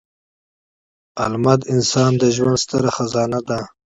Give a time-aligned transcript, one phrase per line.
[1.21, 3.59] علمد انسان د ژوند ستره خزانه ده.